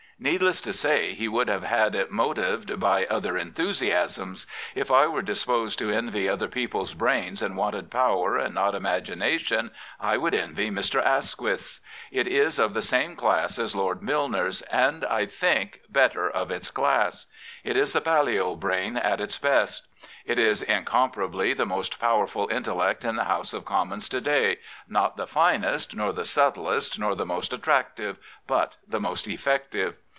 [0.23, 4.45] Needless to say, he would have had it motived by other enthusiasms.
[4.75, 9.71] If I were disposed to envy other people's brains and wanted power and not imagination,
[9.99, 11.03] I should envy Mr.
[11.03, 11.79] Asquith's.
[12.11, 16.69] It is of the same class as Lord Milner's, and, I think, better of its
[16.69, 17.25] class.
[17.63, 19.87] It is the Balliol brain at its best.
[20.23, 24.59] It is incomparably the most power ful intellect in the House of Commons to day—
[24.87, 29.95] not the finest, nor the subtlest, nor the most attractive, but the most effective.